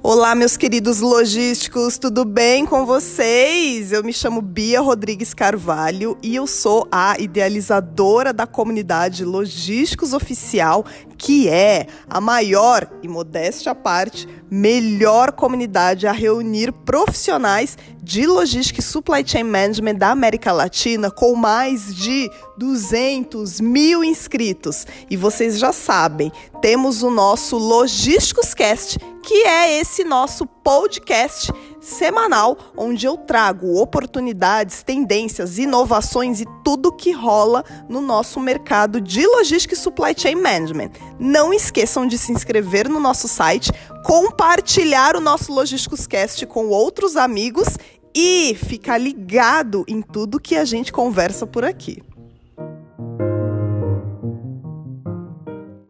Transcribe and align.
Olá, 0.00 0.32
meus 0.32 0.56
queridos 0.56 1.00
logísticos, 1.00 1.98
tudo 1.98 2.24
bem 2.24 2.64
com 2.64 2.86
vocês? 2.86 3.90
Eu 3.90 4.04
me 4.04 4.12
chamo 4.12 4.40
Bia 4.40 4.80
Rodrigues 4.80 5.34
Carvalho 5.34 6.16
e 6.22 6.36
eu 6.36 6.46
sou 6.46 6.86
a 6.90 7.16
idealizadora 7.18 8.32
da 8.32 8.46
comunidade 8.46 9.24
Logísticos 9.24 10.12
Oficial, 10.12 10.86
que 11.18 11.48
é 11.48 11.88
a 12.08 12.20
maior 12.20 12.88
e 13.02 13.08
modéstia 13.08 13.72
à 13.72 13.74
parte, 13.74 14.28
melhor 14.48 15.32
comunidade 15.32 16.06
a 16.06 16.12
reunir 16.12 16.72
profissionais 16.72 17.76
de 18.00 18.24
logística 18.24 18.80
e 18.80 18.82
supply 18.82 19.22
chain 19.26 19.42
management 19.42 19.96
da 19.96 20.10
América 20.10 20.52
Latina 20.52 21.10
com 21.10 21.34
mais 21.34 21.94
de 21.94 22.30
200 22.56 23.60
mil 23.60 24.04
inscritos. 24.04 24.86
E 25.10 25.16
vocês 25.16 25.58
já 25.58 25.72
sabem, 25.72 26.32
temos 26.62 27.02
o 27.02 27.10
nosso 27.10 27.58
Logísticos 27.58 28.54
Cast, 28.54 28.98
que 29.28 29.44
é 29.44 29.78
esse 29.78 30.04
nosso 30.04 30.46
podcast 30.46 31.52
semanal 31.82 32.56
onde 32.74 33.04
eu 33.04 33.14
trago 33.18 33.78
oportunidades, 33.78 34.82
tendências, 34.82 35.58
inovações 35.58 36.40
e 36.40 36.46
tudo 36.64 36.90
que 36.90 37.12
rola 37.12 37.62
no 37.90 38.00
nosso 38.00 38.40
mercado 38.40 39.02
de 39.02 39.26
logística 39.26 39.74
e 39.74 39.76
supply 39.76 40.14
chain 40.16 40.36
management. 40.36 40.92
Não 41.20 41.52
esqueçam 41.52 42.06
de 42.06 42.16
se 42.16 42.32
inscrever 42.32 42.88
no 42.88 42.98
nosso 42.98 43.28
site, 43.28 43.70
compartilhar 44.02 45.14
o 45.14 45.20
nosso 45.20 45.52
Logísticos 45.52 46.06
Cast 46.06 46.46
com 46.46 46.68
outros 46.68 47.14
amigos 47.14 47.76
e 48.16 48.54
ficar 48.54 48.96
ligado 48.96 49.84
em 49.86 50.00
tudo 50.00 50.40
que 50.40 50.56
a 50.56 50.64
gente 50.64 50.90
conversa 50.90 51.46
por 51.46 51.66
aqui. 51.66 52.02